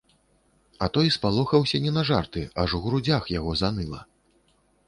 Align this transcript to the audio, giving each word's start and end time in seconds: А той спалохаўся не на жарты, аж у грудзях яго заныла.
А 0.85 0.87
той 0.95 1.11
спалохаўся 1.17 1.81
не 1.85 1.93
на 1.97 2.03
жарты, 2.11 2.41
аж 2.65 2.69
у 2.79 2.81
грудзях 2.87 3.31
яго 3.39 3.51
заныла. 3.63 4.01